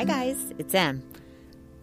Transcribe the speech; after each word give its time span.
Hi, 0.00 0.04
guys, 0.04 0.54
it's 0.56 0.74
Em. 0.74 1.02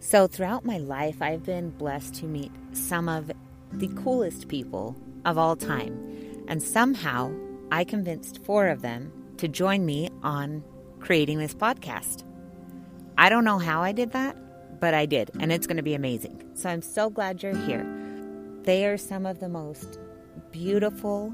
So, 0.00 0.26
throughout 0.26 0.64
my 0.64 0.78
life, 0.78 1.22
I've 1.22 1.44
been 1.44 1.70
blessed 1.70 2.16
to 2.16 2.24
meet 2.26 2.50
some 2.72 3.08
of 3.08 3.30
the 3.72 3.86
coolest 4.02 4.48
people 4.48 4.96
of 5.24 5.38
all 5.38 5.54
time. 5.54 6.44
And 6.48 6.60
somehow, 6.60 7.32
I 7.70 7.84
convinced 7.84 8.44
four 8.44 8.66
of 8.66 8.82
them 8.82 9.12
to 9.36 9.46
join 9.46 9.86
me 9.86 10.10
on 10.24 10.64
creating 10.98 11.38
this 11.38 11.54
podcast. 11.54 12.24
I 13.16 13.28
don't 13.28 13.44
know 13.44 13.58
how 13.58 13.82
I 13.82 13.92
did 13.92 14.10
that, 14.10 14.36
but 14.80 14.94
I 14.94 15.06
did, 15.06 15.30
and 15.38 15.52
it's 15.52 15.68
going 15.68 15.76
to 15.76 15.84
be 15.84 15.94
amazing. 15.94 16.42
So, 16.54 16.70
I'm 16.70 16.82
so 16.82 17.10
glad 17.10 17.40
you're 17.40 17.56
here. 17.56 17.86
They 18.64 18.84
are 18.86 18.98
some 18.98 19.26
of 19.26 19.38
the 19.38 19.48
most 19.48 20.00
beautiful, 20.50 21.32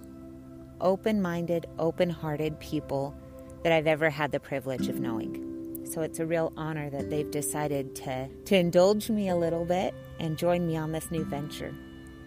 open 0.82 1.22
minded, 1.22 1.64
open 1.78 2.10
hearted 2.10 2.60
people 2.60 3.16
that 3.62 3.72
I've 3.72 3.86
ever 3.86 4.10
had 4.10 4.32
the 4.32 4.40
privilege 4.40 4.88
of 4.88 5.00
knowing. 5.00 5.43
So 5.84 6.02
it's 6.02 6.18
a 6.18 6.26
real 6.26 6.52
honor 6.56 6.90
that 6.90 7.10
they've 7.10 7.30
decided 7.30 7.94
to, 7.96 8.28
to 8.46 8.56
indulge 8.56 9.10
me 9.10 9.28
a 9.28 9.36
little 9.36 9.64
bit 9.64 9.94
and 10.18 10.36
join 10.36 10.66
me 10.66 10.76
on 10.76 10.92
this 10.92 11.10
new 11.10 11.24
venture. 11.24 11.74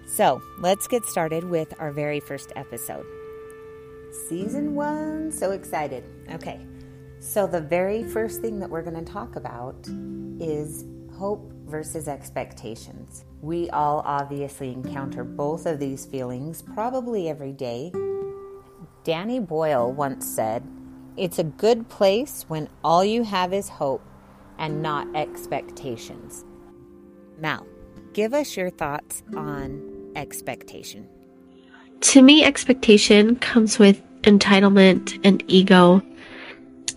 So 0.05 0.41
let's 0.59 0.87
get 0.87 1.05
started 1.05 1.43
with 1.43 1.73
our 1.79 1.91
very 1.91 2.19
first 2.19 2.53
episode. 2.55 3.05
Season 4.29 4.73
one, 4.73 5.31
so 5.31 5.51
excited. 5.51 6.03
Okay, 6.31 6.65
so 7.19 7.45
the 7.45 7.61
very 7.61 8.03
first 8.03 8.41
thing 8.41 8.59
that 8.59 8.69
we're 8.69 8.83
going 8.83 9.03
to 9.03 9.11
talk 9.11 9.35
about 9.35 9.75
is 10.39 10.85
hope 11.17 11.51
versus 11.65 12.07
expectations. 12.07 13.25
We 13.41 13.69
all 13.71 14.01
obviously 14.05 14.71
encounter 14.71 15.23
both 15.23 15.65
of 15.65 15.79
these 15.79 16.05
feelings 16.05 16.61
probably 16.61 17.27
every 17.27 17.51
day. 17.51 17.91
Danny 19.03 19.39
Boyle 19.39 19.91
once 19.91 20.25
said, 20.25 20.63
It's 21.17 21.39
a 21.39 21.43
good 21.43 21.89
place 21.89 22.45
when 22.47 22.69
all 22.83 23.03
you 23.03 23.23
have 23.23 23.53
is 23.53 23.69
hope 23.69 24.03
and 24.57 24.81
not 24.81 25.07
expectations. 25.15 26.45
Mal, 27.39 27.65
give 28.13 28.33
us 28.33 28.55
your 28.55 28.69
thoughts 28.69 29.23
on 29.35 30.11
expectation. 30.15 31.07
To 32.01 32.21
me, 32.21 32.43
expectation 32.43 33.35
comes 33.37 33.79
with 33.79 34.01
entitlement 34.21 35.19
and 35.23 35.43
ego. 35.47 36.01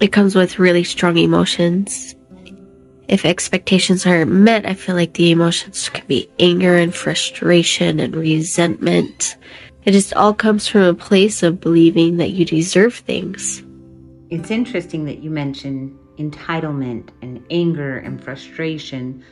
It 0.00 0.12
comes 0.12 0.34
with 0.34 0.58
really 0.58 0.84
strong 0.84 1.16
emotions 1.16 2.14
if 3.10 3.24
expectations 3.24 4.06
aren't 4.06 4.30
met, 4.30 4.64
I 4.64 4.74
feel 4.74 4.94
like 4.94 5.14
the 5.14 5.32
emotions 5.32 5.88
can 5.88 6.06
be 6.06 6.30
anger 6.38 6.76
and 6.76 6.94
frustration 6.94 7.98
and 7.98 8.14
resentment. 8.14 9.36
It 9.84 9.90
just 9.90 10.14
all 10.14 10.32
comes 10.32 10.68
from 10.68 10.82
a 10.82 10.94
place 10.94 11.42
of 11.42 11.60
believing 11.60 12.18
that 12.18 12.30
you 12.30 12.44
deserve 12.44 12.94
things. 12.94 13.64
It's 14.30 14.52
interesting 14.52 15.06
that 15.06 15.24
you 15.24 15.28
mention 15.28 15.98
entitlement 16.16 17.08
and 17.20 17.44
anger 17.50 17.98
and 17.98 18.22
frustration. 18.22 19.24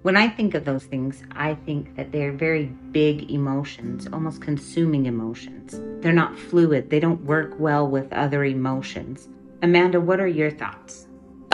When 0.00 0.16
I 0.16 0.28
think 0.28 0.54
of 0.54 0.64
those 0.64 0.84
things, 0.84 1.22
I 1.32 1.56
think 1.66 1.94
that 1.96 2.10
they're 2.10 2.32
very 2.32 2.64
big 2.90 3.30
emotions, 3.30 4.08
almost 4.14 4.40
consuming 4.40 5.04
emotions. 5.04 5.78
They're 6.00 6.14
not 6.14 6.38
fluid, 6.38 6.88
they 6.88 7.00
don't 7.00 7.22
work 7.26 7.54
well 7.58 7.86
with 7.86 8.10
other 8.14 8.44
emotions. 8.44 9.28
Amanda, 9.60 10.00
what 10.00 10.20
are 10.20 10.26
your 10.26 10.50
thoughts? 10.50 11.06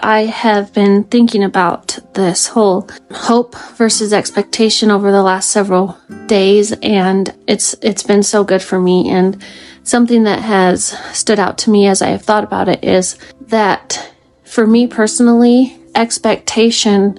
I 0.02 0.24
have 0.24 0.74
been 0.74 1.04
thinking 1.04 1.44
about 1.44 1.96
this 2.14 2.48
whole 2.48 2.88
hope 3.12 3.54
versus 3.76 4.12
expectation 4.12 4.90
over 4.90 5.12
the 5.12 5.22
last 5.22 5.50
several 5.50 5.96
days 6.26 6.72
and 6.82 7.32
it's 7.46 7.74
it's 7.82 8.02
been 8.02 8.24
so 8.24 8.42
good 8.42 8.62
for 8.62 8.80
me. 8.80 9.10
And 9.10 9.40
something 9.84 10.24
that 10.24 10.40
has 10.40 10.98
stood 11.16 11.38
out 11.38 11.56
to 11.58 11.70
me 11.70 11.86
as 11.86 12.02
I 12.02 12.08
have 12.08 12.22
thought 12.22 12.42
about 12.42 12.68
it 12.68 12.82
is 12.82 13.16
that 13.42 14.12
for 14.42 14.66
me 14.66 14.88
personally 14.88 15.78
expectation 15.94 17.16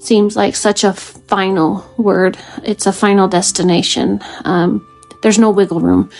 seems 0.00 0.34
like 0.34 0.56
such 0.56 0.84
a 0.84 0.94
final 0.94 1.84
word. 1.98 2.38
It's 2.64 2.86
a 2.86 2.92
final 2.94 3.28
destination. 3.28 4.20
Um, 4.44 4.88
there's 5.22 5.38
no 5.38 5.50
wiggle 5.50 5.80
room. 5.80 6.10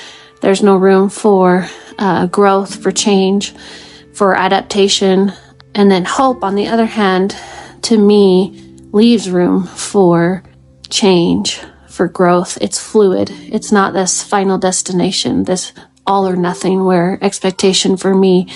There's 0.43 0.63
no 0.63 0.77
room 0.77 1.09
for 1.09 1.67
uh, 1.99 2.27
growth 2.27 2.83
for 2.83 2.93
change 2.93 3.55
for 4.13 4.35
adaptation 4.35 5.33
and 5.75 5.91
then 5.91 6.05
hope, 6.05 6.45
on 6.45 6.55
the 6.55 6.69
other 6.69 6.87
hand, 6.87 7.37
to 7.83 7.99
me, 7.99 8.59
leaves 8.93 9.31
room 9.31 9.67
for 9.67 10.43
change, 10.91 11.61
for 11.89 12.09
growth. 12.09 12.59
It's 12.61 12.79
fluid. 12.79 13.31
It's 13.31 13.73
not 13.73 13.93
this 13.93 14.23
final 14.23 14.59
destination, 14.59 15.45
this 15.45 15.73
all 16.07 16.29
or 16.29 16.37
nothing, 16.37 16.85
where 16.85 17.19
expectation 17.23 17.97
for 17.97 18.15
me 18.15 18.49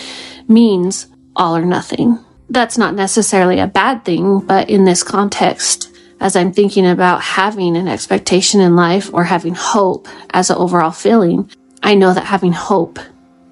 means 0.49 1.06
all 1.34 1.56
or 1.56 1.65
nothing. 1.65 2.19
That's 2.49 2.78
not 2.78 2.94
necessarily 2.94 3.59
a 3.59 3.66
bad 3.66 4.04
thing, 4.04 4.41
but 4.41 4.71
in 4.71 4.84
this 4.84 5.03
context, 5.03 5.91
as 6.21 6.37
I'm 6.37 6.53
thinking 6.53 6.87
about 6.87 7.21
having 7.21 7.77
an 7.77 7.88
expectation 7.88 8.60
in 8.60 8.77
life 8.77 9.12
or 9.12 9.25
having 9.25 9.54
hope 9.54 10.09
as 10.31 10.50
an 10.50 10.56
overall 10.56 10.93
feeling, 10.93 11.50
I 11.83 11.94
know 11.94 12.15
that 12.15 12.25
having 12.25 12.53
hope 12.53 12.98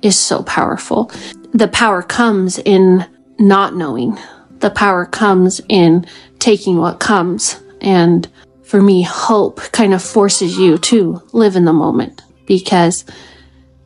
is 0.02 0.18
so 0.18 0.42
powerful. 0.42 1.10
The 1.52 1.68
power 1.68 2.02
comes 2.02 2.58
in 2.58 3.06
not 3.38 3.74
knowing. 3.74 4.18
The 4.58 4.70
power 4.70 5.06
comes 5.06 5.60
in 5.68 6.06
taking 6.38 6.78
what 6.78 7.00
comes. 7.00 7.60
And 7.80 8.28
for 8.62 8.80
me, 8.80 9.02
hope 9.02 9.60
kind 9.72 9.94
of 9.94 10.02
forces 10.02 10.56
you 10.56 10.78
to 10.78 11.22
live 11.32 11.56
in 11.56 11.64
the 11.64 11.72
moment 11.72 12.22
because 12.46 13.04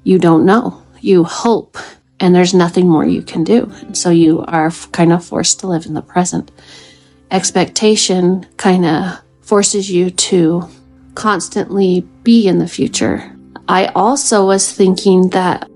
you 0.05 0.19
don't 0.19 0.45
know. 0.47 0.83
You 1.01 1.25
hope 1.25 1.77
and 2.21 2.35
there's 2.35 2.55
nothing 2.55 2.89
more 2.89 3.07
you 3.07 3.23
can 3.23 3.45
do. 3.45 3.73
So 3.93 4.11
you 4.11 4.41
are 4.43 4.71
kind 4.93 5.13
of 5.13 5.25
forced 5.25 5.61
to 5.61 5.67
live 5.69 5.87
in 5.87 5.95
the 5.95 6.03
present. 6.03 6.51
Expectation 7.31 8.47
kind 8.57 8.85
of 8.85 9.21
forces 9.41 9.91
you 9.91 10.11
to 10.11 10.69
constantly 11.15 12.01
be 12.23 12.47
in 12.47 12.59
the 12.59 12.69
future. 12.69 13.37
I 13.69 13.87
also 13.87 14.47
was 14.47 14.73
thinking 14.73 15.31
that 15.31 15.69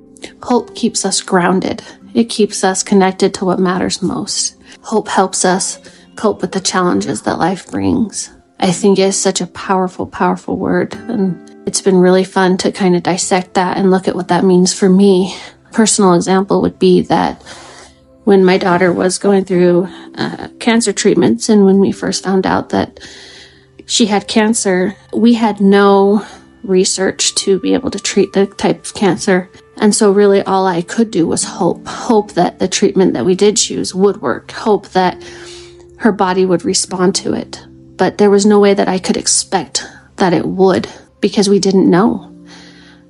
hope 0.43 0.75
keeps 0.75 1.05
us 1.05 1.21
grounded 1.21 1.83
it 2.15 2.25
keeps 2.25 2.65
us 2.65 2.83
connected 2.83 3.35
to 3.35 3.45
what 3.45 3.59
matters 3.59 4.03
most. 4.03 4.57
Hope 4.83 5.09
helps 5.09 5.45
us 5.45 5.79
cope 6.17 6.41
with 6.41 6.53
the 6.53 6.61
challenges 6.61 7.23
that 7.23 7.39
life 7.39 7.71
brings. 7.71 8.31
I 8.61 8.71
think 8.71 8.99
it's 8.99 9.17
such 9.17 9.41
a 9.41 9.47
powerful, 9.47 10.07
powerful 10.07 10.57
word. 10.57 10.95
And 10.95 11.51
it's 11.67 11.81
been 11.81 11.97
really 11.97 12.25
fun 12.25 12.57
to 12.59 12.73
kind 12.73 12.95
of 12.95 13.03
dissect 13.03 13.55
that 13.55 13.77
and 13.77 13.91
look 13.91 14.09
at 14.09 14.15
what 14.15 14.29
that 14.29 14.45
means 14.45 14.73
for 14.73 14.89
me. 14.89 15.35
A 15.69 15.73
personal 15.73 16.15
example 16.15 16.63
would 16.63 16.79
be 16.79 17.03
that 17.03 17.43
when 18.25 18.45
my 18.45 18.59
daughter 18.59 18.93
was 18.93 19.19
going 19.19 19.45
through 19.45 19.89
uh, 20.15 20.49
cancer 20.61 20.93
treatments 20.93 21.49
and 21.49 21.65
when 21.65 21.81
we 21.81 21.91
first 21.91 22.23
found 22.23 22.47
out 22.47 22.69
that 22.69 23.01
she 23.87 24.07
had 24.07 24.29
cancer, 24.29 24.97
we 25.13 25.35
had 25.35 25.61
no 25.61 26.25
research 26.63 27.35
to 27.35 27.59
be 27.59 27.75
able 27.75 27.91
to 27.91 27.99
treat 27.99 28.33
the 28.33 28.47
type 28.47 28.85
of 28.85 28.95
cancer. 28.95 29.51
And 29.77 29.95
so 29.95 30.13
really 30.13 30.43
all 30.43 30.67
I 30.67 30.83
could 30.83 31.11
do 31.11 31.27
was 31.27 31.45
hope, 31.45 31.87
hope 31.87 32.33
that 32.33 32.59
the 32.59 32.69
treatment 32.69 33.15
that 33.15 33.25
we 33.25 33.35
did 33.35 33.57
choose 33.57 33.95
would 33.95 34.21
work, 34.21 34.51
hope 34.53 34.89
that 34.91 35.23
her 35.99 36.13
body 36.13 36.45
would 36.45 36.65
respond 36.65 37.15
to 37.17 37.33
it. 37.35 37.65
But 37.97 38.19
there 38.19 38.31
was 38.31 38.47
no 38.47 38.61
way 38.61 38.75
that 38.75 38.89
I 38.89 38.99
could 38.99 39.17
expect 39.17 39.87
that 40.17 40.33
it 40.33 40.47
would 40.47 40.89
because 41.21 41.49
we 41.49 41.59
didn't 41.59 41.89
know. 41.89 42.29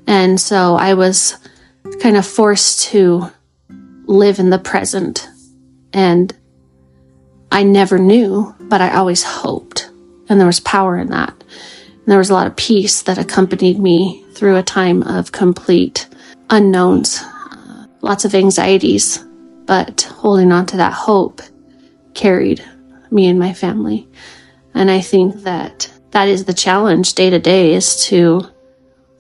And 0.07 0.41
so 0.41 0.77
I 0.77 0.95
was 0.95 1.37
kind 2.01 2.17
of 2.17 2.27
forced 2.27 2.83
to 2.91 3.31
live 4.07 4.39
in 4.39 4.51
the 4.51 4.59
present. 4.59 5.29
And 5.93 6.35
I 7.51 7.63
never 7.63 7.99
knew, 7.99 8.55
but 8.61 8.81
I 8.81 8.95
always 8.95 9.23
hoped. 9.23 9.91
And 10.29 10.39
there 10.39 10.47
was 10.47 10.61
power 10.61 10.99
in 10.99 11.09
that. 11.09 11.31
And 11.31 12.07
there 12.07 12.19
was 12.19 12.31
a 12.31 12.35
lot 12.35 12.47
of 12.47 12.57
peace 12.57 13.03
that 13.03 13.19
accompanied 13.19 13.79
me 13.79 14.25
through 14.33 14.57
a 14.57 14.63
time 14.63 15.03
of 15.03 15.33
complete 15.33 16.09
unknowns, 16.53 17.25
lots 18.03 18.27
of 18.27 18.35
anxieties, 18.35 19.25
but 19.65 20.03
holding 20.03 20.53
on 20.53 20.67
to 20.67 20.77
that 20.77 20.93
hope 20.93 21.41
carried 22.15 22.63
me 23.11 23.27
and 23.27 23.39
my 23.39 23.55
family. 23.55 24.07
And 24.75 24.91
I 24.91 25.01
think 25.01 25.43
that 25.43 25.91
that 26.11 26.29
is 26.29 26.45
the 26.45 26.53
challenge 26.53 27.15
day 27.15 27.31
to 27.31 27.39
day 27.39 27.75
is 27.75 28.05
to 28.07 28.43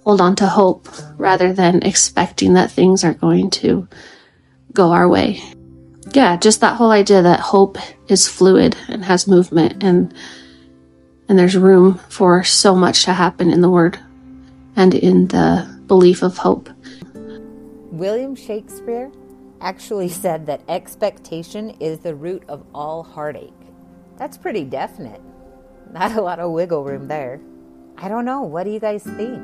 hold 0.04 0.20
on 0.20 0.36
to 0.36 0.46
hope 0.46 0.88
rather 1.16 1.54
than 1.54 1.82
expecting 1.82 2.52
that 2.52 2.70
things 2.70 3.02
are 3.02 3.14
going 3.14 3.48
to 3.50 3.88
go 4.74 4.90
our 4.92 5.08
way. 5.08 5.42
Yeah, 6.12 6.36
just 6.36 6.60
that 6.60 6.76
whole 6.76 6.90
idea 6.90 7.22
that 7.22 7.40
hope 7.40 7.78
is 8.08 8.28
fluid 8.28 8.76
and 8.88 9.04
has 9.04 9.26
movement 9.26 9.82
and 9.82 10.12
and 11.28 11.38
there's 11.38 11.56
room 11.56 11.98
for 12.10 12.44
so 12.44 12.74
much 12.74 13.04
to 13.04 13.14
happen 13.14 13.50
in 13.50 13.62
the 13.62 13.70
word 13.70 13.98
and 14.76 14.92
in 14.92 15.28
the 15.28 15.80
belief 15.86 16.22
of 16.22 16.36
hope. 16.36 16.68
William 17.92 18.34
Shakespeare 18.34 19.12
actually 19.60 20.08
said 20.24 20.46
that 20.46 20.62
expectation 20.68 21.70
is 21.78 22.00
the 22.00 22.14
root 22.14 22.42
of 22.48 22.64
all 22.74 23.04
heartache. 23.04 23.52
That's 24.16 24.36
pretty 24.36 24.64
definite. 24.64 25.20
Not 25.92 26.12
a 26.12 26.20
lot 26.22 26.40
of 26.40 26.50
wiggle 26.50 26.82
room 26.82 27.06
there. 27.06 27.40
I 27.96 28.08
don't 28.08 28.24
know. 28.24 28.42
What 28.42 28.64
do 28.64 28.70
you 28.70 28.80
guys 28.80 29.04
think? 29.04 29.40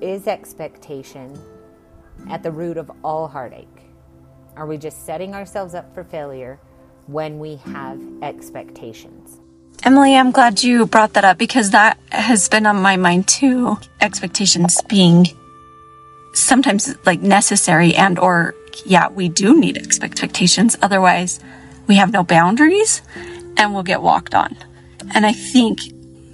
Is 0.00 0.26
expectation 0.26 1.38
at 2.28 2.42
the 2.42 2.50
root 2.50 2.76
of 2.76 2.90
all 3.04 3.28
heartache? 3.28 3.68
Are 4.56 4.66
we 4.66 4.76
just 4.78 5.06
setting 5.06 5.34
ourselves 5.34 5.74
up 5.74 5.94
for 5.94 6.02
failure 6.02 6.58
when 7.06 7.38
we 7.38 7.56
have 7.56 8.00
expectations. 8.22 9.40
Emily, 9.84 10.16
I'm 10.16 10.30
glad 10.30 10.62
you 10.62 10.86
brought 10.86 11.14
that 11.14 11.24
up 11.24 11.38
because 11.38 11.70
that 11.70 11.98
has 12.10 12.48
been 12.48 12.66
on 12.66 12.76
my 12.76 12.96
mind 12.96 13.26
too. 13.26 13.78
Expectations 14.00 14.80
being 14.88 15.26
sometimes 16.32 16.94
like 17.04 17.20
necessary 17.20 17.94
and 17.94 18.18
or 18.18 18.54
yeah, 18.84 19.08
we 19.08 19.28
do 19.28 19.58
need 19.58 19.76
expectations. 19.76 20.76
Otherwise, 20.82 21.40
we 21.86 21.96
have 21.96 22.12
no 22.12 22.22
boundaries 22.22 23.02
and 23.56 23.74
we'll 23.74 23.82
get 23.82 24.02
walked 24.02 24.34
on. 24.34 24.56
And 25.14 25.26
I 25.26 25.32
think 25.32 25.80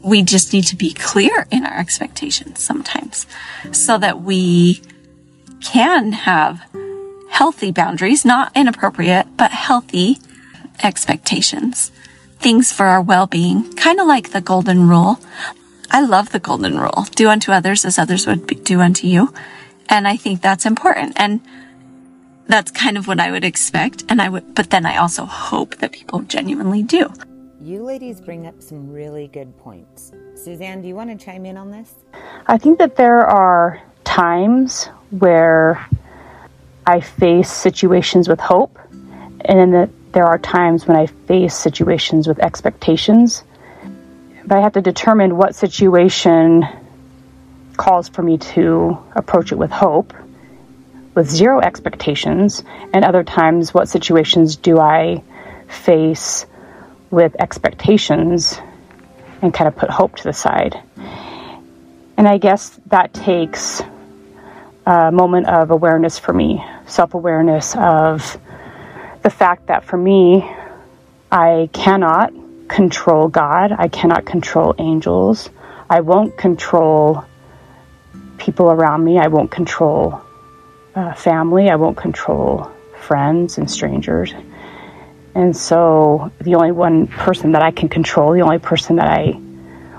we 0.02 0.22
just 0.22 0.52
need 0.52 0.64
to 0.64 0.76
be 0.76 0.92
clear 0.92 1.46
in 1.50 1.64
our 1.64 1.78
expectations 1.78 2.62
sometimes 2.62 3.26
so 3.72 3.98
that 3.98 4.20
we 4.20 4.80
can 5.60 6.12
have 6.12 6.62
healthy 7.30 7.72
boundaries, 7.72 8.24
not 8.24 8.52
inappropriate, 8.54 9.26
but 9.36 9.50
healthy 9.50 10.18
expectations. 10.82 11.90
Things 12.38 12.72
for 12.72 12.86
our 12.86 13.02
well-being, 13.02 13.72
kind 13.74 13.98
of 14.00 14.06
like 14.06 14.30
the 14.30 14.40
golden 14.40 14.88
rule. 14.88 15.18
I 15.90 16.00
love 16.02 16.30
the 16.30 16.38
golden 16.38 16.78
rule. 16.78 17.06
Do 17.14 17.28
unto 17.28 17.50
others 17.50 17.84
as 17.84 17.98
others 17.98 18.26
would 18.26 18.46
do 18.64 18.80
unto 18.80 19.06
you. 19.06 19.32
And 19.88 20.06
I 20.06 20.16
think 20.16 20.42
that's 20.42 20.66
important. 20.66 21.14
And 21.16 21.40
that's 22.46 22.70
kind 22.70 22.96
of 22.96 23.06
what 23.06 23.20
I 23.20 23.30
would 23.30 23.44
expect. 23.44 24.04
And 24.08 24.20
I 24.20 24.28
would, 24.28 24.54
but 24.54 24.70
then 24.70 24.86
I 24.86 24.96
also 24.96 25.24
hope 25.24 25.76
that 25.76 25.92
people 25.92 26.22
genuinely 26.22 26.82
do. 26.82 27.12
You 27.60 27.82
ladies 27.82 28.20
bring 28.20 28.46
up 28.46 28.62
some 28.62 28.92
really 28.92 29.28
good 29.28 29.56
points. 29.58 30.12
Suzanne, 30.36 30.80
do 30.80 30.88
you 30.88 30.94
want 30.94 31.10
to 31.10 31.24
chime 31.24 31.44
in 31.44 31.56
on 31.56 31.70
this? 31.70 31.92
I 32.46 32.56
think 32.56 32.78
that 32.78 32.96
there 32.96 33.26
are 33.26 33.82
times 34.04 34.86
where 35.10 35.86
I 36.86 37.00
face 37.00 37.50
situations 37.50 38.28
with 38.28 38.40
hope, 38.40 38.78
and 39.40 39.58
then 39.58 39.70
that 39.72 39.90
there 40.12 40.24
are 40.24 40.38
times 40.38 40.86
when 40.86 40.96
I 40.96 41.06
face 41.06 41.54
situations 41.54 42.26
with 42.26 42.38
expectations. 42.38 43.42
But 44.46 44.58
I 44.58 44.60
have 44.62 44.72
to 44.72 44.80
determine 44.80 45.36
what 45.36 45.54
situation 45.54 46.66
calls 47.78 48.10
for 48.10 48.22
me 48.22 48.36
to 48.36 48.98
approach 49.14 49.52
it 49.52 49.56
with 49.56 49.70
hope 49.70 50.12
with 51.18 51.28
zero 51.28 51.58
expectations, 51.60 52.62
and 52.94 53.04
other 53.04 53.24
times, 53.24 53.74
what 53.74 53.88
situations 53.88 54.54
do 54.54 54.78
I 54.78 55.24
face 55.66 56.46
with 57.10 57.34
expectations 57.40 58.56
and 59.42 59.52
kind 59.52 59.66
of 59.66 59.74
put 59.74 59.90
hope 59.90 60.14
to 60.14 60.22
the 60.22 60.32
side? 60.32 60.80
And 62.16 62.28
I 62.28 62.38
guess 62.38 62.78
that 62.86 63.12
takes 63.12 63.82
a 64.86 65.10
moment 65.10 65.48
of 65.48 65.72
awareness 65.72 66.20
for 66.20 66.32
me, 66.32 66.64
self 66.86 67.14
awareness 67.14 67.74
of 67.76 68.38
the 69.22 69.30
fact 69.30 69.66
that 69.66 69.82
for 69.82 69.96
me, 69.96 70.48
I 71.32 71.68
cannot 71.72 72.32
control 72.68 73.26
God, 73.26 73.72
I 73.76 73.88
cannot 73.88 74.24
control 74.24 74.72
angels, 74.78 75.50
I 75.90 76.02
won't 76.02 76.36
control 76.36 77.24
people 78.38 78.70
around 78.70 79.04
me, 79.04 79.18
I 79.18 79.28
won't 79.28 79.50
control 79.50 80.22
uh, 80.94 81.14
family. 81.14 81.70
I 81.70 81.76
won't 81.76 81.96
control 81.96 82.70
friends 83.00 83.58
and 83.58 83.70
strangers. 83.70 84.32
And 85.34 85.56
so 85.56 86.32
the 86.40 86.56
only 86.56 86.72
one 86.72 87.06
person 87.06 87.52
that 87.52 87.62
I 87.62 87.70
can 87.70 87.88
control, 87.88 88.32
the 88.32 88.40
only 88.40 88.58
person 88.58 88.96
that 88.96 89.08
I 89.08 89.40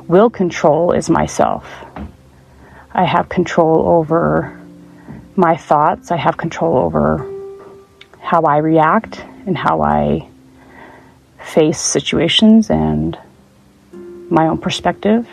will 0.08 0.30
control 0.30 0.92
is 0.92 1.10
myself. 1.10 1.66
I 2.92 3.06
have 3.06 3.30
control 3.30 3.88
over 3.88 4.60
my 5.36 5.56
thoughts. 5.56 6.12
I 6.12 6.18
have 6.18 6.36
control 6.36 6.78
over 6.78 7.26
how 8.20 8.42
I 8.42 8.58
react 8.58 9.24
and 9.46 9.58
how 9.58 9.82
I 9.82 10.28
face 11.40 11.80
situations 11.80 12.70
and 12.70 13.18
my 14.30 14.48
own 14.48 14.58
perspective 14.58 15.28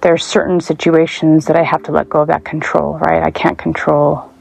there's 0.00 0.24
certain 0.24 0.60
situations 0.60 1.46
that 1.46 1.56
I 1.56 1.62
have 1.62 1.82
to 1.84 1.92
let 1.92 2.08
go 2.08 2.20
of 2.20 2.28
that 2.28 2.44
control, 2.44 2.98
right? 2.98 3.22
I 3.22 3.30
can't 3.30 3.58
control 3.58 4.32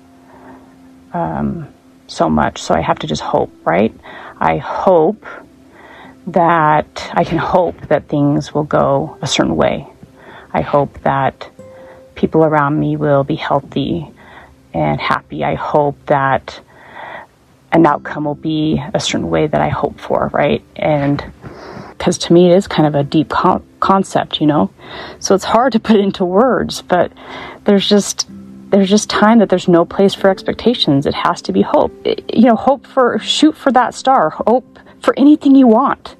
um, 1.13 1.67
so 2.07 2.29
much, 2.29 2.61
so 2.61 2.73
I 2.73 2.81
have 2.81 2.99
to 2.99 3.07
just 3.07 3.21
hope, 3.21 3.51
right? 3.65 3.93
I 4.39 4.57
hope 4.57 5.25
that 6.27 7.11
I 7.13 7.23
can 7.23 7.37
hope 7.37 7.87
that 7.87 8.07
things 8.07 8.53
will 8.53 8.63
go 8.63 9.17
a 9.21 9.27
certain 9.27 9.55
way. 9.55 9.87
I 10.53 10.61
hope 10.61 11.01
that 11.01 11.49
people 12.15 12.43
around 12.43 12.79
me 12.79 12.95
will 12.95 13.23
be 13.23 13.35
healthy 13.35 14.11
and 14.73 14.99
happy. 14.99 15.43
I 15.43 15.55
hope 15.55 15.97
that 16.05 16.59
an 17.71 17.85
outcome 17.85 18.25
will 18.25 18.35
be 18.35 18.83
a 18.93 18.99
certain 18.99 19.29
way 19.29 19.47
that 19.47 19.61
I 19.61 19.69
hope 19.69 19.99
for, 19.99 20.29
right? 20.33 20.63
And 20.75 21.23
because 21.97 22.17
to 22.19 22.33
me 22.33 22.49
it 22.49 22.55
is 22.55 22.67
kind 22.67 22.87
of 22.87 22.95
a 22.95 23.03
deep 23.03 23.29
concept, 23.79 24.39
you 24.41 24.47
know. 24.47 24.71
So 25.19 25.35
it's 25.35 25.43
hard 25.43 25.73
to 25.73 25.79
put 25.79 25.97
into 25.97 26.25
words, 26.25 26.81
but 26.81 27.11
there's 27.65 27.87
just 27.87 28.27
there's 28.69 28.89
just 28.89 29.09
time 29.09 29.39
that 29.39 29.49
there's 29.49 29.67
no 29.67 29.83
place 29.83 30.13
for 30.13 30.29
expectations. 30.29 31.05
It 31.05 31.15
has 31.15 31.41
to 31.43 31.51
be 31.51 31.61
hope. 31.61 31.91
It, 32.05 32.23
you 32.33 32.45
know, 32.45 32.55
hope 32.55 32.85
for 32.85 33.17
shoot 33.19 33.57
for 33.57 33.71
that 33.71 33.93
star. 33.93 34.29
Hope 34.29 34.79
for 35.01 35.13
anything 35.17 35.55
you 35.55 35.67
want. 35.67 36.15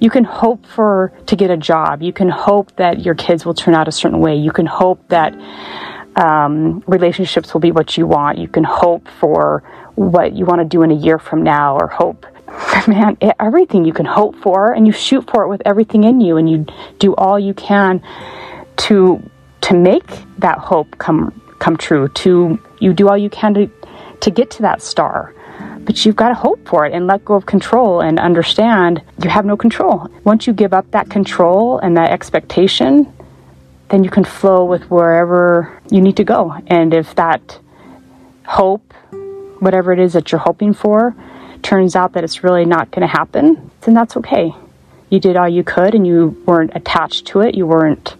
You 0.00 0.10
can 0.10 0.24
hope 0.24 0.64
for 0.66 1.12
to 1.26 1.36
get 1.36 1.50
a 1.50 1.56
job. 1.56 2.02
You 2.02 2.12
can 2.12 2.30
hope 2.30 2.74
that 2.76 3.00
your 3.04 3.14
kids 3.14 3.44
will 3.44 3.54
turn 3.54 3.74
out 3.74 3.86
a 3.86 3.92
certain 3.92 4.20
way. 4.20 4.34
You 4.34 4.50
can 4.50 4.66
hope 4.66 5.06
that 5.08 5.34
um, 6.16 6.82
relationships 6.86 7.52
will 7.52 7.60
be 7.60 7.70
what 7.70 7.96
you 7.96 8.06
want. 8.06 8.38
You 8.38 8.48
can 8.48 8.64
hope 8.64 9.06
for 9.20 9.62
what 9.94 10.32
you 10.32 10.46
want 10.46 10.60
to 10.60 10.64
do 10.64 10.82
in 10.82 10.90
a 10.90 10.94
year 10.94 11.18
from 11.18 11.42
now, 11.42 11.76
or 11.76 11.86
hope 11.86 12.26
man, 12.88 13.16
everything 13.38 13.84
you 13.84 13.92
can 13.92 14.06
hope 14.06 14.36
for, 14.36 14.72
and 14.72 14.86
you 14.86 14.92
shoot 14.92 15.28
for 15.30 15.44
it 15.44 15.48
with 15.48 15.62
everything 15.64 16.04
in 16.04 16.20
you, 16.20 16.36
and 16.36 16.50
you 16.50 16.66
do 16.98 17.14
all 17.14 17.38
you 17.38 17.54
can 17.54 18.02
to 18.78 19.22
to 19.62 19.76
make 19.76 20.06
that 20.38 20.58
hope 20.58 20.98
come 20.98 21.40
come 21.58 21.76
true. 21.76 22.08
To 22.08 22.58
you 22.78 22.92
do 22.92 23.08
all 23.08 23.18
you 23.18 23.30
can 23.30 23.54
to 23.54 23.70
to 24.20 24.30
get 24.30 24.50
to 24.52 24.62
that 24.62 24.82
star, 24.82 25.34
but 25.84 26.04
you've 26.04 26.16
got 26.16 26.28
to 26.28 26.34
hope 26.34 26.66
for 26.68 26.86
it 26.86 26.92
and 26.92 27.06
let 27.06 27.24
go 27.24 27.34
of 27.34 27.46
control 27.46 28.00
and 28.00 28.18
understand 28.18 29.02
you 29.22 29.30
have 29.30 29.44
no 29.44 29.56
control. 29.56 30.08
Once 30.24 30.46
you 30.46 30.52
give 30.52 30.72
up 30.72 30.90
that 30.90 31.08
control 31.10 31.78
and 31.78 31.96
that 31.96 32.10
expectation, 32.10 33.12
then 33.88 34.04
you 34.04 34.10
can 34.10 34.24
flow 34.24 34.64
with 34.64 34.90
wherever 34.90 35.80
you 35.90 36.00
need 36.00 36.16
to 36.16 36.24
go. 36.24 36.54
And 36.66 36.94
if 36.94 37.14
that 37.16 37.58
hope, 38.46 38.92
whatever 39.60 39.92
it 39.92 39.98
is 39.98 40.12
that 40.14 40.32
you're 40.32 40.40
hoping 40.40 40.74
for, 40.74 41.14
turns 41.62 41.96
out 41.96 42.12
that 42.12 42.24
it's 42.24 42.42
really 42.44 42.64
not 42.64 42.90
going 42.90 43.02
to 43.02 43.06
happen, 43.06 43.70
then 43.82 43.94
that's 43.94 44.16
okay. 44.16 44.54
You 45.10 45.20
did 45.20 45.36
all 45.36 45.48
you 45.48 45.64
could 45.64 45.94
and 45.94 46.06
you 46.06 46.40
weren't 46.46 46.72
attached 46.74 47.26
to 47.28 47.40
it. 47.40 47.54
You 47.54 47.66
weren't 47.66 48.16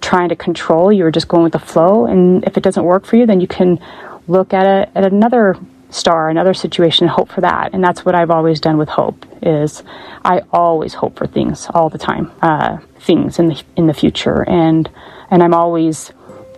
trying 0.00 0.28
to 0.28 0.36
control. 0.36 0.92
You 0.92 1.04
were 1.04 1.10
just 1.10 1.28
going 1.28 1.44
with 1.44 1.52
the 1.52 1.58
flow. 1.58 2.06
And 2.06 2.44
if 2.44 2.56
it 2.56 2.62
doesn't 2.62 2.84
work 2.84 3.06
for 3.06 3.16
you, 3.16 3.26
then 3.26 3.40
you 3.40 3.48
can 3.48 3.80
look 4.28 4.52
at 4.52 4.66
it 4.66 4.90
at 4.94 5.04
another 5.04 5.56
star, 5.90 6.28
another 6.28 6.54
situation, 6.54 7.04
and 7.04 7.10
hope 7.10 7.30
for 7.30 7.40
that. 7.40 7.72
And 7.72 7.82
that's 7.82 8.04
what 8.04 8.14
I've 8.14 8.30
always 8.30 8.60
done 8.60 8.76
with 8.76 8.88
hope. 8.88 9.24
Is 9.42 9.82
I 10.24 10.42
always 10.52 10.94
hope 10.94 11.16
for 11.16 11.26
things 11.26 11.68
all 11.72 11.88
the 11.88 11.98
time, 11.98 12.30
uh, 12.42 12.78
things 13.00 13.38
in 13.38 13.48
the 13.48 13.62
in 13.76 13.86
the 13.86 13.94
future, 13.94 14.48
and 14.48 14.88
and 15.30 15.42
I'm 15.42 15.54
always 15.54 16.12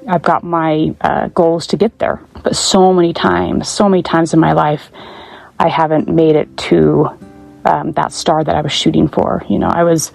I've 0.09 0.23
got 0.23 0.43
my 0.43 0.95
uh, 1.01 1.29
goals 1.29 1.67
to 1.69 1.77
get 1.77 1.99
there. 1.99 2.21
But 2.43 2.57
so 2.57 2.93
many 2.93 3.13
times, 3.13 3.69
so 3.69 3.89
many 3.89 4.03
times 4.03 4.33
in 4.33 4.41
my 4.41 4.53
life, 4.53 4.91
I 5.59 5.69
haven't 5.69 6.09
made 6.09 6.37
it 6.37 6.57
to 6.69 7.09
um, 7.65 7.93
that 7.93 8.13
star 8.13 8.45
that 8.45 8.55
I 8.55 8.61
was 8.61 8.73
shooting 8.73 9.09
for. 9.09 9.45
You 9.49 9.59
know, 9.59 9.69
I 9.69 9.83
was 9.83 10.13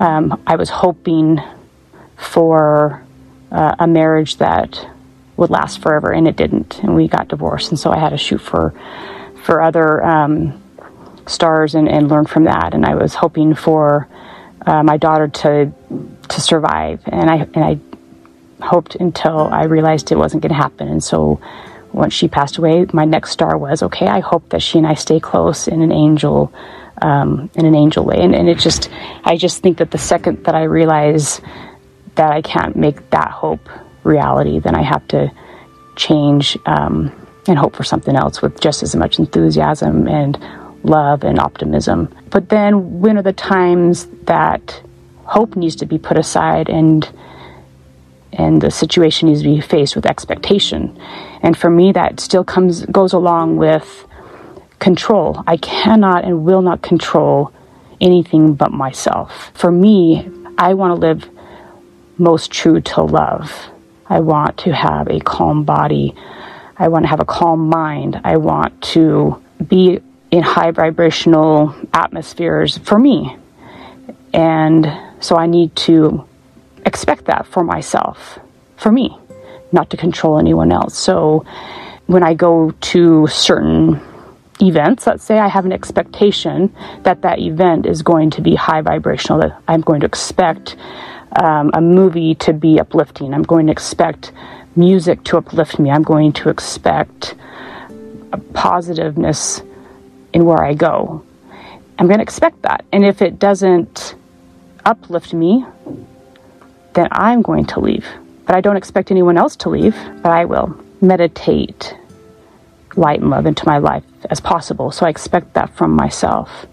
um, 0.00 0.42
I 0.46 0.56
was 0.56 0.68
hoping 0.68 1.40
for 2.16 3.04
uh, 3.52 3.76
a 3.78 3.86
marriage 3.86 4.36
that 4.38 4.86
would 5.36 5.50
last 5.50 5.80
forever, 5.80 6.12
and 6.12 6.28
it 6.28 6.36
didn't, 6.36 6.80
and 6.82 6.94
we 6.94 7.08
got 7.08 7.28
divorced, 7.28 7.70
and 7.70 7.78
so 7.78 7.90
I 7.90 7.98
had 7.98 8.10
to 8.10 8.18
shoot 8.18 8.40
for 8.40 8.74
for 9.42 9.60
other 9.60 10.02
um, 10.02 10.62
stars 11.26 11.74
and, 11.74 11.88
and 11.88 12.08
learn 12.08 12.26
from 12.26 12.44
that. 12.44 12.74
And 12.74 12.84
I 12.84 12.94
was 12.94 13.14
hoping 13.14 13.54
for 13.54 14.08
uh, 14.66 14.82
my 14.82 14.96
daughter 14.96 15.28
to 15.28 15.72
to 16.28 16.40
survive, 16.40 17.00
and 17.06 17.30
I 17.30 17.36
and 17.54 17.64
I 17.64 17.78
hoped 18.64 18.94
until 18.96 19.48
I 19.52 19.64
realized 19.64 20.10
it 20.10 20.16
wasn't 20.16 20.42
going 20.42 20.54
to 20.54 20.60
happen, 20.60 20.88
and 20.88 21.02
so 21.02 21.40
once 21.94 22.12
she 22.12 22.28
passed 22.28 22.58
away, 22.58 22.86
my 22.92 23.04
next 23.04 23.30
star 23.30 23.56
was 23.56 23.82
okay. 23.82 24.06
I 24.06 24.20
hope 24.20 24.48
that 24.50 24.62
she 24.62 24.78
and 24.78 24.86
I 24.86 24.94
stay 24.94 25.20
close 25.20 25.68
in 25.68 25.80
an 25.80 25.92
angel, 25.92 26.52
um, 27.00 27.50
in 27.54 27.66
an 27.66 27.74
angel 27.74 28.04
way. 28.04 28.16
And, 28.18 28.34
and 28.34 28.48
it 28.48 28.58
just, 28.58 28.90
I 29.24 29.36
just 29.36 29.62
think 29.62 29.78
that 29.78 29.92
the 29.92 29.98
second 29.98 30.44
that 30.44 30.54
I 30.54 30.64
realize 30.64 31.40
that 32.16 32.32
I 32.32 32.42
can't 32.42 32.76
make 32.76 33.10
that 33.10 33.30
hope 33.30 33.68
reality, 34.02 34.58
then 34.58 34.74
I 34.74 34.82
have 34.82 35.06
to 35.08 35.30
change 35.96 36.58
um, 36.66 37.12
and 37.46 37.58
hope 37.58 37.76
for 37.76 37.84
something 37.84 38.16
else 38.16 38.42
with 38.42 38.60
just 38.60 38.82
as 38.82 38.96
much 38.96 39.18
enthusiasm 39.18 40.08
and 40.08 40.38
love 40.82 41.24
and 41.24 41.38
optimism. 41.38 42.12
But 42.30 42.48
then, 42.48 43.00
when 43.00 43.16
are 43.16 43.22
the 43.22 43.32
times 43.32 44.06
that 44.24 44.82
hope 45.24 45.56
needs 45.56 45.76
to 45.76 45.86
be 45.86 45.98
put 45.98 46.18
aside 46.18 46.68
and 46.68 47.08
and 48.36 48.60
the 48.60 48.70
situation 48.70 49.28
needs 49.28 49.42
to 49.42 49.48
be 49.48 49.60
faced 49.60 49.96
with 49.96 50.06
expectation. 50.06 50.98
And 51.42 51.56
for 51.56 51.70
me, 51.70 51.92
that 51.92 52.20
still 52.20 52.44
comes 52.44 52.84
goes 52.86 53.12
along 53.12 53.56
with 53.56 54.06
control. 54.78 55.42
I 55.46 55.56
cannot 55.56 56.24
and 56.24 56.44
will 56.44 56.62
not 56.62 56.82
control 56.82 57.52
anything 58.00 58.54
but 58.54 58.72
myself. 58.72 59.50
For 59.54 59.70
me, 59.70 60.28
I 60.58 60.74
want 60.74 60.90
to 60.94 61.06
live 61.06 61.28
most 62.18 62.50
true 62.50 62.80
to 62.80 63.02
love. 63.02 63.52
I 64.06 64.20
want 64.20 64.58
to 64.58 64.74
have 64.74 65.08
a 65.08 65.20
calm 65.20 65.64
body. 65.64 66.14
I 66.76 66.88
want 66.88 67.04
to 67.04 67.08
have 67.08 67.20
a 67.20 67.24
calm 67.24 67.68
mind. 67.68 68.20
I 68.24 68.36
want 68.36 68.82
to 68.94 69.42
be 69.66 70.00
in 70.30 70.42
high 70.42 70.72
vibrational 70.72 71.74
atmospheres 71.92 72.78
for 72.78 72.98
me. 72.98 73.36
And 74.32 74.86
so 75.20 75.36
I 75.36 75.46
need 75.46 75.74
to 75.76 76.26
expect 76.84 77.24
that 77.26 77.46
for 77.46 77.64
myself, 77.64 78.38
for 78.76 78.92
me, 78.92 79.16
not 79.72 79.90
to 79.90 79.96
control 79.96 80.38
anyone 80.38 80.72
else. 80.72 80.96
So 80.96 81.44
when 82.06 82.22
I 82.22 82.34
go 82.34 82.70
to 82.70 83.26
certain 83.26 84.00
events, 84.60 85.06
let's 85.06 85.24
say 85.24 85.38
I 85.38 85.48
have 85.48 85.64
an 85.64 85.72
expectation 85.72 86.74
that 87.02 87.22
that 87.22 87.38
event 87.38 87.86
is 87.86 88.02
going 88.02 88.30
to 88.30 88.40
be 88.40 88.54
high 88.54 88.82
vibrational, 88.82 89.40
that 89.40 89.60
I'm 89.66 89.80
going 89.80 90.00
to 90.00 90.06
expect 90.06 90.76
um, 91.42 91.70
a 91.74 91.80
movie 91.80 92.34
to 92.36 92.52
be 92.52 92.78
uplifting, 92.78 93.34
I'm 93.34 93.42
going 93.42 93.66
to 93.66 93.72
expect 93.72 94.32
music 94.76 95.24
to 95.24 95.38
uplift 95.38 95.78
me, 95.78 95.90
I'm 95.90 96.02
going 96.02 96.32
to 96.34 96.48
expect 96.48 97.34
positiveness 98.52 99.62
in 100.32 100.44
where 100.44 100.62
I 100.62 100.74
go. 100.74 101.24
I'm 101.98 102.06
going 102.06 102.18
to 102.18 102.22
expect 102.22 102.62
that. 102.62 102.84
And 102.92 103.04
if 103.04 103.22
it 103.22 103.38
doesn't 103.38 104.16
uplift 104.84 105.32
me, 105.32 105.64
then 106.94 107.08
I'm 107.10 107.42
going 107.42 107.66
to 107.66 107.80
leave. 107.80 108.06
But 108.46 108.56
I 108.56 108.60
don't 108.60 108.76
expect 108.76 109.10
anyone 109.10 109.38
else 109.38 109.56
to 109.56 109.68
leave, 109.68 109.96
but 110.22 110.30
I 110.30 110.44
will 110.44 110.78
meditate 111.00 111.96
light 112.96 113.20
and 113.20 113.30
love 113.30 113.46
into 113.46 113.66
my 113.66 113.78
life 113.78 114.04
as 114.30 114.40
possible. 114.40 114.90
So 114.92 115.06
I 115.06 115.08
expect 115.08 115.54
that 115.54 115.74
from 115.76 115.92
myself. 115.92 116.66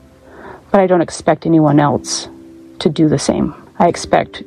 But 0.72 0.82
I 0.82 0.88
don't 0.88 1.02
expect 1.02 1.46
anyone 1.46 1.80
else 1.80 2.30
to 2.80 2.90
do 2.90 3.10
the 3.10 3.20
same. 3.20 3.54
I 3.80 3.88
expect 3.88 4.44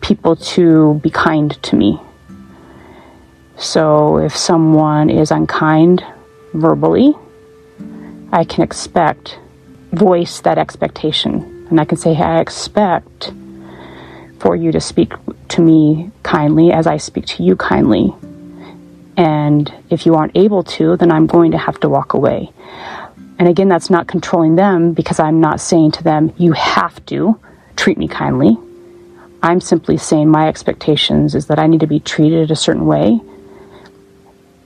people 0.00 0.36
to 0.36 1.00
be 1.02 1.10
kind 1.10 1.60
to 1.62 1.76
me. 1.76 1.98
So 3.56 4.18
if 4.18 4.36
someone 4.36 5.10
is 5.10 5.30
unkind 5.30 6.04
verbally, 6.52 7.14
I 8.32 8.44
can 8.44 8.62
expect, 8.62 9.38
voice 9.92 10.40
that 10.40 10.58
expectation. 10.58 11.66
And 11.70 11.80
I 11.80 11.84
can 11.84 11.96
say, 11.96 12.14
hey, 12.14 12.24
I 12.24 12.40
expect 12.40 13.32
for 14.44 14.54
you 14.54 14.70
to 14.70 14.80
speak 14.80 15.14
to 15.48 15.62
me 15.62 16.10
kindly 16.22 16.70
as 16.70 16.86
I 16.86 16.98
speak 16.98 17.24
to 17.28 17.42
you 17.42 17.56
kindly. 17.56 18.14
And 19.16 19.72
if 19.88 20.04
you 20.04 20.16
aren't 20.16 20.36
able 20.36 20.62
to, 20.64 20.98
then 20.98 21.10
I'm 21.10 21.26
going 21.26 21.52
to 21.52 21.58
have 21.58 21.80
to 21.80 21.88
walk 21.88 22.12
away. 22.12 22.50
And 23.38 23.48
again, 23.48 23.70
that's 23.70 23.88
not 23.88 24.06
controlling 24.06 24.56
them 24.56 24.92
because 24.92 25.18
I'm 25.18 25.40
not 25.40 25.62
saying 25.62 25.92
to 25.92 26.04
them, 26.04 26.34
you 26.36 26.52
have 26.52 27.04
to 27.06 27.40
treat 27.74 27.96
me 27.96 28.06
kindly. 28.06 28.58
I'm 29.42 29.62
simply 29.62 29.96
saying 29.96 30.28
my 30.28 30.46
expectations 30.46 31.34
is 31.34 31.46
that 31.46 31.58
I 31.58 31.66
need 31.66 31.80
to 31.80 31.86
be 31.86 32.00
treated 32.00 32.50
a 32.50 32.56
certain 32.56 32.84
way. 32.84 33.18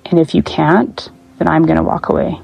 And 0.07 0.19
if 0.19 0.35
you 0.35 0.43
can't, 0.43 1.09
then 1.39 1.47
I'm 1.47 1.67
going 1.67 1.77
to 1.77 1.85
walk 1.85 2.09
away. 2.09 2.41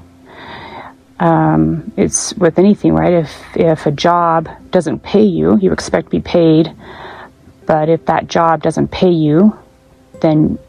Um, 1.19 1.91
it's 1.97 2.33
with 2.35 2.59
anything, 2.59 2.93
right? 2.93 3.13
If 3.13 3.31
if 3.55 3.85
a 3.85 3.91
job 3.91 4.49
doesn't 4.69 4.99
pay 5.03 5.23
you, 5.23 5.57
you 5.57 5.73
expect 5.73 6.07
to 6.07 6.11
be 6.11 6.21
paid. 6.21 6.73
But 7.65 7.89
if 7.89 8.05
that 8.05 8.27
job 8.27 8.61
doesn't 8.61 8.89
pay 8.89 9.11
you, 9.11 9.57
then 10.21 10.59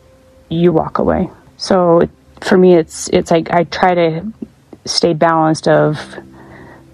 you 0.49 0.73
walk 0.73 0.99
away. 0.99 1.31
So 1.57 2.09
for 2.41 2.57
me, 2.57 2.75
it's 2.75 3.09
it's 3.09 3.31
like 3.31 3.51
I 3.51 3.65
try 3.65 3.95
to 3.95 4.33
stay 4.85 5.13
balanced 5.13 5.69
of 5.69 5.99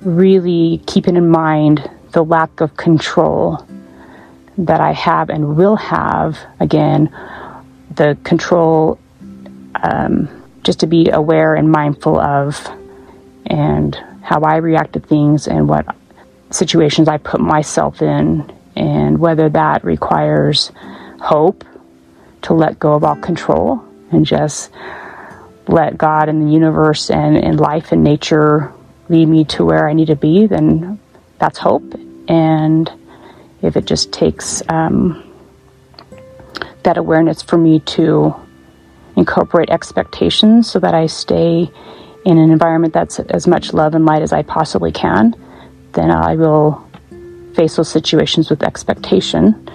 really 0.00 0.82
keeping 0.86 1.16
in 1.16 1.28
mind 1.28 1.88
the 2.12 2.24
lack 2.24 2.60
of 2.60 2.76
control 2.76 3.66
that 4.58 4.80
I 4.80 4.92
have 4.92 5.30
and 5.30 5.56
will 5.56 5.76
have 5.76 6.38
again 6.60 7.14
the 7.94 8.18
control 8.24 8.98
um, 9.82 10.28
just 10.62 10.80
to 10.80 10.86
be 10.86 11.10
aware 11.10 11.54
and 11.54 11.70
mindful 11.70 12.18
of 12.18 12.66
and 13.46 13.94
how 14.22 14.40
I 14.42 14.56
react 14.56 14.92
to 14.94 15.00
things 15.00 15.48
and 15.48 15.68
what 15.68 15.94
situations 16.50 17.08
I 17.08 17.18
put 17.18 17.40
myself 17.40 18.02
in 18.02 18.50
and 18.76 19.18
whether 19.18 19.48
that 19.48 19.84
requires 19.84 20.72
hope 21.20 21.64
to 22.42 22.54
let 22.54 22.78
go 22.78 22.94
of 22.94 23.04
all 23.04 23.16
control 23.16 23.84
and 24.10 24.26
just 24.26 24.70
let 25.68 25.96
God 25.96 26.28
and 26.28 26.46
the 26.46 26.52
universe 26.52 27.10
and, 27.10 27.36
and 27.36 27.60
life 27.60 27.92
and 27.92 28.02
nature 28.02 28.72
lead 29.08 29.26
me 29.26 29.44
to 29.44 29.64
where 29.64 29.88
I 29.88 29.92
need 29.92 30.06
to 30.06 30.16
be, 30.16 30.46
then 30.46 30.98
that's 31.38 31.58
hope. 31.58 31.94
And 32.28 32.90
if 33.62 33.76
it 33.76 33.86
just 33.86 34.12
takes 34.12 34.62
um, 34.68 35.22
that 36.82 36.96
awareness 36.96 37.42
for 37.42 37.58
me 37.58 37.80
to 37.80 38.34
incorporate 39.16 39.70
expectations 39.70 40.70
so 40.70 40.78
that 40.80 40.94
I 40.94 41.06
stay 41.06 41.70
in 42.24 42.38
an 42.38 42.50
environment 42.50 42.94
that's 42.94 43.18
as 43.20 43.46
much 43.46 43.72
love 43.72 43.94
and 43.94 44.06
light 44.06 44.22
as 44.22 44.32
I 44.32 44.42
possibly 44.42 44.92
can, 44.92 45.34
then 45.92 46.10
I 46.10 46.36
will 46.36 46.88
face 47.54 47.76
those 47.76 47.90
situations 47.90 48.50
with 48.50 48.62
expectation 48.62 49.68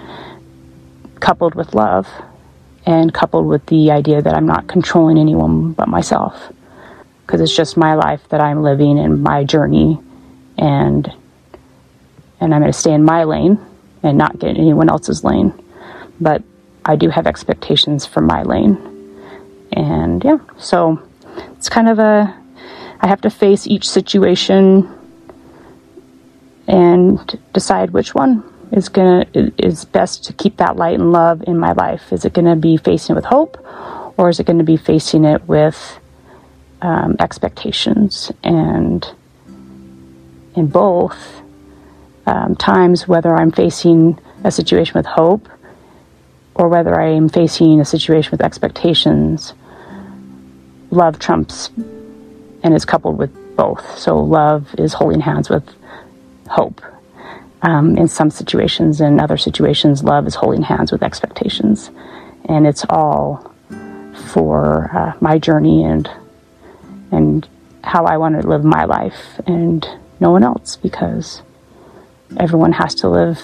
coupled 1.20 1.54
with 1.54 1.74
love 1.74 2.08
and 2.86 3.12
coupled 3.12 3.46
with 3.46 3.64
the 3.66 3.90
idea 3.90 4.22
that 4.22 4.34
I'm 4.34 4.46
not 4.46 4.66
controlling 4.66 5.18
anyone 5.18 5.72
but 5.72 5.88
myself. 5.88 6.52
Because 7.26 7.40
it's 7.40 7.54
just 7.54 7.76
my 7.76 7.94
life 7.94 8.26
that 8.30 8.40
I'm 8.40 8.62
living 8.62 8.98
and 8.98 9.22
my 9.22 9.44
journey 9.44 9.98
and 10.56 11.12
and 12.40 12.54
I'm 12.54 12.60
going 12.60 12.72
to 12.72 12.78
stay 12.78 12.92
in 12.92 13.04
my 13.04 13.24
lane 13.24 13.58
and 14.02 14.16
not 14.16 14.38
get 14.38 14.50
in 14.50 14.56
anyone 14.56 14.88
else's 14.88 15.24
lane. 15.24 15.52
But 16.20 16.42
I 16.84 16.94
do 16.96 17.10
have 17.10 17.26
expectations 17.26 18.06
for 18.06 18.20
my 18.20 18.42
lane. 18.42 18.76
And 19.72 20.24
yeah 20.24 20.38
so 20.56 21.02
it's 21.56 21.68
kind 21.68 21.88
of 21.88 21.98
a 21.98 22.34
I 23.00 23.06
have 23.06 23.20
to 23.22 23.30
face 23.30 23.66
each 23.66 23.88
situation 23.88 24.97
and 26.68 27.38
decide 27.54 27.90
which 27.90 28.14
one 28.14 28.44
is 28.70 28.88
gonna 28.90 29.26
is 29.34 29.86
best 29.86 30.24
to 30.26 30.32
keep 30.34 30.58
that 30.58 30.76
light 30.76 31.00
and 31.00 31.10
love 31.10 31.42
in 31.46 31.58
my 31.58 31.72
life? 31.72 32.12
Is 32.12 32.24
it 32.24 32.34
to 32.34 32.56
be 32.56 32.76
facing 32.76 33.14
it 33.14 33.16
with 33.16 33.24
hope, 33.24 33.56
or 34.18 34.28
is 34.28 34.38
it 34.38 34.44
to 34.58 34.64
be 34.64 34.76
facing 34.76 35.24
it 35.24 35.42
with 35.48 35.98
um, 36.82 37.16
expectations? 37.18 38.30
And 38.44 39.10
in 40.54 40.66
both 40.66 41.40
um, 42.26 42.54
times, 42.56 43.08
whether 43.08 43.34
I'm 43.34 43.50
facing 43.50 44.18
a 44.44 44.50
situation 44.50 44.92
with 44.94 45.06
hope 45.06 45.48
or 46.54 46.68
whether 46.68 47.00
I 47.00 47.08
am 47.08 47.28
facing 47.28 47.80
a 47.80 47.84
situation 47.84 48.30
with 48.32 48.42
expectations, 48.42 49.54
love 50.90 51.18
trumps 51.18 51.70
and 52.62 52.74
is 52.74 52.84
coupled 52.84 53.16
with 53.16 53.32
both. 53.56 53.98
So 53.98 54.18
love 54.18 54.74
is 54.76 54.92
holding 54.92 55.20
hands 55.20 55.48
with 55.48 55.64
hope 56.50 56.80
um, 57.62 57.96
in 57.96 58.08
some 58.08 58.30
situations. 58.30 59.00
In 59.00 59.20
other 59.20 59.36
situations, 59.36 60.02
love 60.02 60.26
is 60.26 60.34
holding 60.34 60.62
hands 60.62 60.92
with 60.92 61.02
expectations. 61.02 61.90
And 62.46 62.66
it's 62.66 62.84
all 62.88 63.54
for 64.32 64.90
uh, 64.94 65.12
my 65.20 65.38
journey 65.38 65.84
and 65.84 66.08
and 67.10 67.48
how 67.84 68.04
I 68.04 68.18
want 68.18 68.40
to 68.40 68.46
live 68.46 68.64
my 68.64 68.84
life 68.84 69.40
and 69.46 69.86
no 70.20 70.30
one 70.30 70.44
else 70.44 70.76
because 70.76 71.40
everyone 72.36 72.72
has 72.72 72.94
to 72.96 73.08
live 73.08 73.40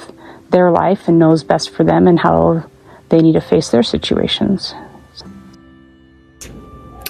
their 0.50 0.70
life 0.70 1.08
and 1.08 1.18
knows 1.18 1.42
best 1.42 1.70
for 1.70 1.82
them 1.82 2.06
and 2.06 2.18
how 2.18 2.68
they 3.08 3.20
need 3.20 3.32
to 3.32 3.40
face 3.40 3.70
their 3.70 3.82
situations. 3.82 4.75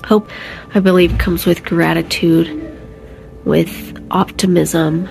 Hope, 0.04 0.30
I 0.74 0.80
believe, 0.80 1.18
comes 1.18 1.46
with 1.46 1.64
gratitude, 1.64 2.78
with 3.44 3.98
optimism, 4.10 5.08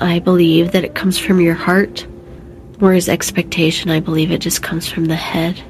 I 0.00 0.20
believe 0.20 0.72
that 0.72 0.84
it 0.84 0.94
comes 0.94 1.18
from 1.18 1.40
your 1.40 1.54
heart, 1.54 2.06
whereas 2.78 3.08
expectation, 3.08 3.90
I 3.90 4.00
believe 4.00 4.30
it 4.30 4.40
just 4.40 4.62
comes 4.62 4.88
from 4.88 5.06
the 5.06 5.16
head. 5.16 5.60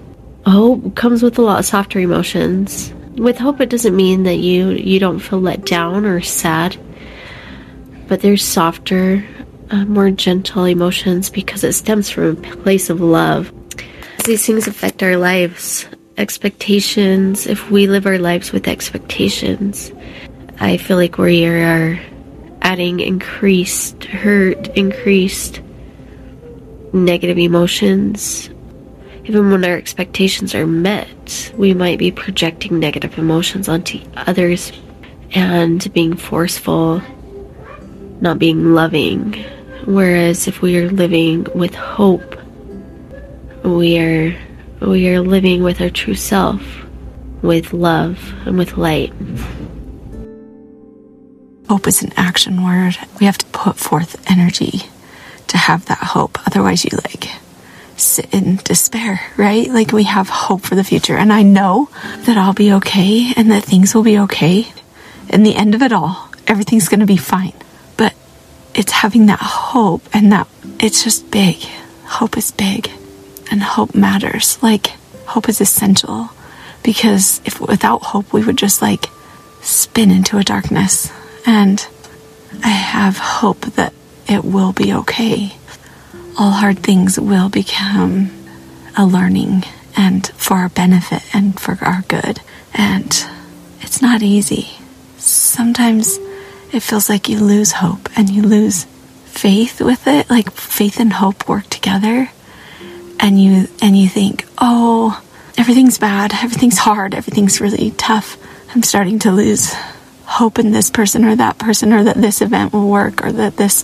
Hope 0.46 0.94
comes 0.94 1.22
with 1.22 1.38
a 1.38 1.42
lot 1.42 1.58
of 1.58 1.64
softer 1.64 1.98
emotions. 1.98 2.92
With 3.16 3.38
hope, 3.38 3.60
it 3.60 3.70
doesn't 3.70 3.96
mean 3.96 4.22
that 4.24 4.36
you 4.36 4.70
you 4.70 5.00
don't 5.00 5.18
feel 5.18 5.40
let 5.40 5.64
down 5.64 6.04
or 6.04 6.20
sad, 6.20 6.76
but 8.06 8.20
there's 8.20 8.44
softer, 8.44 9.24
uh, 9.70 9.84
more 9.86 10.10
gentle 10.10 10.64
emotions 10.64 11.30
because 11.30 11.64
it 11.64 11.72
stems 11.72 12.08
from 12.08 12.24
a 12.24 12.56
place 12.58 12.90
of 12.90 13.00
love. 13.00 13.52
These 14.24 14.46
things 14.46 14.66
affect 14.68 15.02
our 15.02 15.16
lives. 15.16 15.86
Expectations. 16.16 17.46
If 17.46 17.70
we 17.70 17.86
live 17.86 18.06
our 18.06 18.18
lives 18.18 18.52
with 18.52 18.68
expectations, 18.68 19.92
I 20.60 20.76
feel 20.76 20.96
like 20.96 21.18
we 21.18 21.46
are 21.46 22.00
adding 22.68 23.00
increased 23.00 24.04
hurt, 24.04 24.68
increased 24.76 25.62
negative 26.92 27.38
emotions. 27.38 28.50
Even 29.24 29.50
when 29.50 29.64
our 29.64 29.78
expectations 29.78 30.54
are 30.54 30.66
met, 30.66 31.50
we 31.56 31.72
might 31.72 31.98
be 31.98 32.10
projecting 32.10 32.78
negative 32.78 33.16
emotions 33.16 33.70
onto 33.70 33.98
others 34.16 34.70
and 35.30 35.90
being 35.94 36.14
forceful, 36.14 37.00
not 38.20 38.38
being 38.38 38.74
loving. 38.74 39.32
Whereas 39.86 40.46
if 40.46 40.60
we 40.60 40.76
are 40.76 40.90
living 40.90 41.46
with 41.54 41.74
hope, 41.74 42.36
we 43.64 43.98
are 43.98 44.36
we 44.80 45.08
are 45.08 45.22
living 45.22 45.62
with 45.62 45.80
our 45.80 45.88
true 45.88 46.14
self, 46.14 46.62
with 47.40 47.72
love 47.72 48.18
and 48.44 48.58
with 48.58 48.76
light. 48.76 49.14
Hope 51.68 51.86
is 51.86 52.02
an 52.02 52.12
action 52.16 52.64
word. 52.64 52.96
We 53.20 53.26
have 53.26 53.38
to 53.38 53.46
put 53.46 53.76
forth 53.76 54.30
energy 54.30 54.84
to 55.48 55.58
have 55.58 55.86
that 55.86 55.98
hope. 55.98 56.38
Otherwise, 56.46 56.84
you 56.84 56.96
like 56.96 57.28
sit 57.96 58.32
in 58.32 58.56
despair, 58.56 59.20
right? 59.36 59.68
Like 59.68 59.92
we 59.92 60.04
have 60.04 60.28
hope 60.28 60.62
for 60.62 60.74
the 60.74 60.84
future. 60.84 61.16
And 61.16 61.32
I 61.32 61.42
know 61.42 61.90
that 62.20 62.38
I'll 62.38 62.54
be 62.54 62.72
okay 62.74 63.32
and 63.36 63.50
that 63.50 63.64
things 63.64 63.94
will 63.94 64.02
be 64.02 64.18
okay. 64.20 64.68
In 65.28 65.42
the 65.42 65.56
end 65.56 65.74
of 65.74 65.82
it 65.82 65.92
all, 65.92 66.30
everything's 66.46 66.88
going 66.88 67.00
to 67.00 67.06
be 67.06 67.16
fine. 67.16 67.54
But 67.96 68.14
it's 68.74 68.92
having 68.92 69.26
that 69.26 69.40
hope 69.40 70.02
and 70.14 70.32
that 70.32 70.48
it's 70.80 71.04
just 71.04 71.30
big. 71.30 71.56
Hope 72.04 72.38
is 72.38 72.52
big 72.52 72.90
and 73.50 73.62
hope 73.62 73.94
matters. 73.94 74.62
Like 74.62 74.88
hope 75.26 75.48
is 75.48 75.60
essential 75.60 76.30
because 76.82 77.42
if 77.44 77.60
without 77.60 78.02
hope, 78.02 78.32
we 78.32 78.44
would 78.44 78.56
just 78.56 78.80
like 78.80 79.06
spin 79.60 80.10
into 80.10 80.38
a 80.38 80.44
darkness. 80.44 81.12
And 81.46 81.86
I 82.64 82.68
have 82.68 83.18
hope 83.18 83.60
that 83.60 83.92
it 84.28 84.44
will 84.44 84.72
be 84.72 84.92
okay 84.92 85.58
all 86.38 86.52
hard 86.52 86.78
things 86.78 87.18
will 87.18 87.48
become 87.48 88.30
a 88.96 89.04
learning 89.04 89.64
and 89.96 90.28
for 90.36 90.54
our 90.54 90.68
benefit 90.68 91.22
and 91.34 91.58
for 91.58 91.76
our 91.82 92.02
good. 92.06 92.40
And 92.72 93.26
it's 93.80 94.00
not 94.00 94.22
easy. 94.22 94.68
Sometimes 95.16 96.18
it 96.72 96.80
feels 96.80 97.08
like 97.08 97.28
you 97.28 97.40
lose 97.40 97.72
hope 97.72 98.08
and 98.16 98.30
you 98.30 98.42
lose 98.42 98.84
faith 99.24 99.80
with 99.80 100.06
it, 100.06 100.30
like 100.30 100.52
faith 100.52 101.00
and 101.00 101.12
hope 101.12 101.48
work 101.48 101.68
together. 101.70 102.30
And 103.18 103.42
you 103.42 103.66
and 103.82 103.98
you 103.98 104.08
think, 104.08 104.46
"Oh, 104.58 105.20
everything's 105.56 105.98
bad, 105.98 106.32
everything's 106.32 106.78
hard, 106.78 107.14
everything's 107.14 107.60
really 107.60 107.90
tough. 107.90 108.36
I'm 108.72 108.84
starting 108.84 109.18
to 109.20 109.32
lose 109.32 109.74
hope 110.28 110.58
in 110.58 110.72
this 110.72 110.90
person 110.90 111.24
or 111.24 111.34
that 111.34 111.58
person 111.58 111.90
or 111.90 112.04
that 112.04 112.16
this 112.16 112.42
event 112.42 112.72
will 112.72 112.88
work 112.88 113.24
or 113.24 113.32
that 113.32 113.56
this 113.56 113.82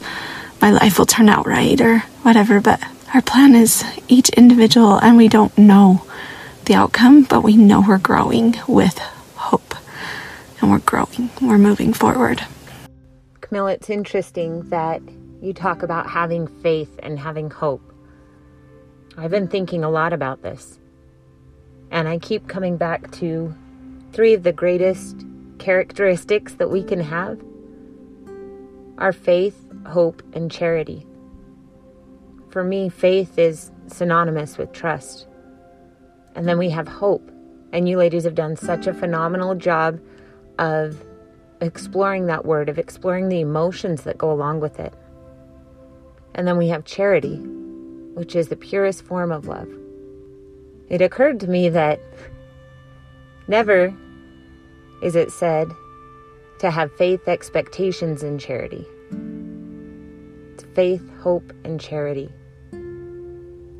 my 0.61 0.71
life 0.71 0.99
will 0.99 1.07
turn 1.07 1.29
out 1.29 1.47
right 1.47 1.81
or 1.81 2.01
whatever. 2.23 2.61
But 2.61 2.83
our 3.15 3.23
plan 3.23 3.55
is 3.55 3.83
each 4.09 4.29
individual, 4.31 4.99
and 4.99 5.17
we 5.17 5.29
don't 5.29 5.57
know 5.57 6.05
the 6.67 6.75
outcome, 6.75 7.25
but 7.25 7.43
we 7.43 7.57
know 7.57 7.83
we're 7.87 7.99
growing 7.99 8.55
with 8.69 8.99
hope. 9.37 9.75
And 10.61 10.71
we're 10.71 10.79
growing, 10.81 11.31
we're 11.41 11.59
moving 11.59 11.93
forward. 11.93 12.43
Camille, 13.41 13.69
it's 13.69 13.91
interesting 13.91 14.69
that 14.71 15.03
you 15.41 15.53
talk 15.53 15.83
about 15.83 16.09
having 16.09 16.47
faith 16.47 16.99
and 17.03 17.19
having 17.19 17.51
hope. 17.51 17.83
I've 19.17 19.31
been 19.31 19.49
thinking 19.49 19.85
a 19.85 19.91
lot 19.91 20.13
about 20.13 20.43
this. 20.43 20.79
And 21.91 22.09
I 22.09 22.19
keep 22.19 22.49
coming 22.49 22.77
back 22.77 23.11
to 23.13 23.55
three 24.13 24.35
of 24.35 24.43
the 24.43 24.53
greatest 24.53 25.25
characteristics 25.65 26.57
that 26.57 26.71
we 26.71 26.83
can 26.83 27.01
have 27.01 27.41
our 28.99 29.15
faith, 29.15 29.67
hope, 29.87 30.23
and 30.35 30.51
charity. 30.51 31.07
For 32.51 32.63
me, 32.63 32.91
faith 32.91 33.39
is 33.39 33.73
synonymous 33.87 34.59
with 34.59 34.73
trust. 34.73 35.27
And 36.35 36.47
then 36.47 36.59
we 36.59 36.69
have 36.69 36.87
hope. 36.87 37.31
And 37.73 37.89
you 37.89 37.97
ladies 37.97 38.25
have 38.25 38.35
done 38.35 38.57
such 38.57 38.87
a 38.87 38.93
phenomenal 38.93 39.55
job 39.55 39.99
of 40.59 41.03
exploring 41.63 42.27
that 42.27 42.45
word, 42.45 42.69
of 42.69 42.79
exploring 42.79 43.31
the 43.31 43.41
emotions 43.41 44.03
that 44.03 44.19
go 44.19 44.31
along 44.31 44.61
with 44.61 44.79
it. 44.79 44.93
And 46.35 46.47
then 46.47 46.59
we 46.59 46.69
have 46.69 46.85
charity, 46.85 47.37
which 48.15 48.37
is 48.37 48.49
the 48.49 48.57
purest 48.57 49.03
form 49.03 49.33
of 49.33 49.49
love. 49.49 49.69
It 50.91 51.01
occurred 51.01 51.41
to 51.41 51.49
me 51.49 51.71
that 51.71 52.01
never 53.49 53.95
is 55.03 55.17
it 55.17 55.31
said 55.31 55.71
to 56.61 56.71
have 56.71 56.95
faith, 56.97 57.29
expectations, 57.29 58.23
and 58.23 58.41
charity. 58.41 58.87
It's 60.55 60.65
faith, 60.75 61.03
hope, 61.21 61.53
and 61.65 61.81
charity. 61.81 62.31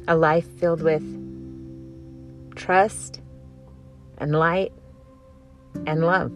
A 0.07 0.17
life 0.17 0.47
filled 0.59 0.83
with 0.83 1.03
trust 2.57 3.21
and 4.19 4.33
light 4.33 4.73
and 5.87 6.05
love. 6.05 6.33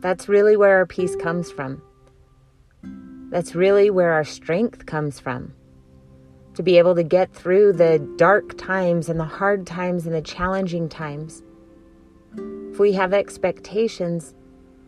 That's 0.00 0.28
really 0.28 0.56
where 0.56 0.76
our 0.76 0.86
peace 0.86 1.16
comes 1.16 1.50
from. 1.50 1.82
That's 3.30 3.54
really 3.54 3.90
where 3.90 4.12
our 4.12 4.24
strength 4.24 4.86
comes 4.86 5.20
from. 5.20 5.52
To 6.54 6.62
be 6.62 6.78
able 6.78 6.94
to 6.94 7.02
get 7.02 7.32
through 7.32 7.74
the 7.74 7.98
dark 8.16 8.56
times 8.58 9.08
and 9.08 9.20
the 9.20 9.24
hard 9.24 9.66
times 9.66 10.06
and 10.06 10.14
the 10.14 10.22
challenging 10.22 10.88
times. 10.88 11.42
If 12.78 12.82
we 12.82 12.92
have 12.92 13.12
expectations, 13.12 14.34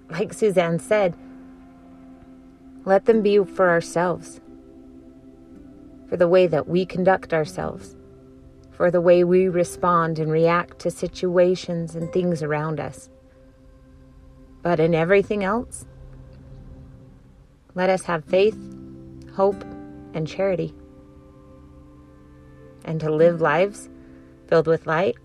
like 0.08 0.32
Suzanne 0.32 0.78
said, 0.78 1.16
let 2.84 3.06
them 3.06 3.20
be 3.20 3.42
for 3.42 3.68
ourselves, 3.68 4.40
for 6.08 6.16
the 6.16 6.28
way 6.28 6.46
that 6.46 6.68
we 6.68 6.86
conduct 6.86 7.34
ourselves, 7.34 7.96
for 8.70 8.92
the 8.92 9.00
way 9.00 9.24
we 9.24 9.48
respond 9.48 10.20
and 10.20 10.30
react 10.30 10.78
to 10.78 10.90
situations 10.92 11.96
and 11.96 12.12
things 12.12 12.44
around 12.44 12.78
us. 12.78 13.10
But 14.62 14.78
in 14.78 14.94
everything 14.94 15.42
else, 15.42 15.84
let 17.74 17.90
us 17.90 18.04
have 18.04 18.24
faith, 18.24 18.56
hope, 19.34 19.64
and 20.14 20.28
charity. 20.28 20.72
And 22.84 23.00
to 23.00 23.10
live 23.10 23.40
lives 23.40 23.88
filled 24.46 24.68
with 24.68 24.86
light, 24.86 25.16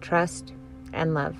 trust, 0.00 0.52
and 0.92 1.14
love. 1.14 1.36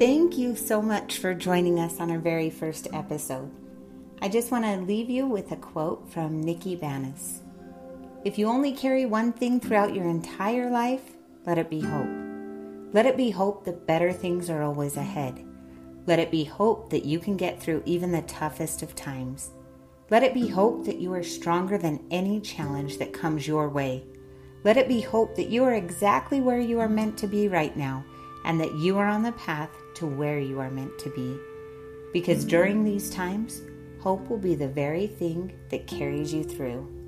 Thank 0.00 0.38
you 0.38 0.56
so 0.56 0.80
much 0.80 1.18
for 1.18 1.34
joining 1.34 1.78
us 1.78 2.00
on 2.00 2.10
our 2.10 2.18
very 2.18 2.48
first 2.48 2.88
episode. 2.94 3.50
I 4.22 4.30
just 4.30 4.50
want 4.50 4.64
to 4.64 4.80
leave 4.80 5.10
you 5.10 5.26
with 5.26 5.52
a 5.52 5.56
quote 5.56 6.10
from 6.10 6.40
Nikki 6.40 6.74
Banas. 6.74 7.40
If 8.24 8.38
you 8.38 8.46
only 8.46 8.72
carry 8.72 9.04
one 9.04 9.30
thing 9.30 9.60
throughout 9.60 9.94
your 9.94 10.06
entire 10.06 10.70
life, 10.70 11.02
let 11.44 11.58
it 11.58 11.68
be 11.68 11.80
hope. 11.80 12.08
Let 12.94 13.04
it 13.04 13.18
be 13.18 13.28
hope 13.28 13.66
that 13.66 13.86
better 13.86 14.10
things 14.10 14.48
are 14.48 14.62
always 14.62 14.96
ahead. 14.96 15.44
Let 16.06 16.18
it 16.18 16.30
be 16.30 16.44
hope 16.44 16.88
that 16.88 17.04
you 17.04 17.18
can 17.18 17.36
get 17.36 17.60
through 17.60 17.82
even 17.84 18.10
the 18.10 18.22
toughest 18.22 18.80
of 18.80 18.94
times. 18.94 19.50
Let 20.08 20.22
it 20.22 20.32
be 20.32 20.48
hope 20.48 20.86
that 20.86 20.96
you 20.96 21.12
are 21.12 21.22
stronger 21.22 21.76
than 21.76 22.06
any 22.10 22.40
challenge 22.40 22.96
that 22.96 23.12
comes 23.12 23.46
your 23.46 23.68
way. 23.68 24.06
Let 24.64 24.78
it 24.78 24.88
be 24.88 25.02
hope 25.02 25.36
that 25.36 25.50
you 25.50 25.62
are 25.64 25.74
exactly 25.74 26.40
where 26.40 26.58
you 26.58 26.80
are 26.80 26.88
meant 26.88 27.18
to 27.18 27.26
be 27.26 27.48
right 27.48 27.76
now 27.76 28.02
and 28.44 28.60
that 28.60 28.74
you 28.74 28.98
are 28.98 29.06
on 29.06 29.22
the 29.22 29.32
path 29.32 29.70
to 29.94 30.06
where 30.06 30.38
you 30.38 30.60
are 30.60 30.70
meant 30.70 30.98
to 30.98 31.10
be. 31.10 31.38
Because 32.12 32.44
during 32.44 32.84
these 32.84 33.10
times, 33.10 33.62
hope 34.00 34.28
will 34.28 34.38
be 34.38 34.54
the 34.54 34.68
very 34.68 35.06
thing 35.06 35.52
that 35.70 35.86
carries 35.86 36.32
you 36.32 36.42
through. 36.42 36.99